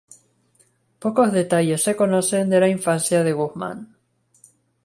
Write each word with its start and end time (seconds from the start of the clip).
Pocos 1.03 1.29
detalles 1.39 1.83
se 1.83 1.95
conocen 1.95 2.49
de 2.49 2.59
la 2.59 2.67
infancia 2.69 3.23
de 3.23 3.33
Guzmán. 3.33 3.95